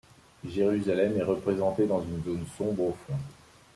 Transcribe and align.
Jérusalem 0.43 1.15
est 1.15 1.21
représenté 1.23 1.85
dans 1.85 2.01
une 2.01 2.23
zone 2.23 2.47
sombre 2.57 2.83
au 2.85 2.97
fond. 3.05 3.13